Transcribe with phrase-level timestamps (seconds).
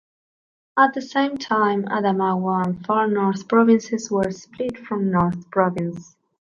[0.79, 6.17] At the same time, Adamawa and Far North Provinces were split from North Province.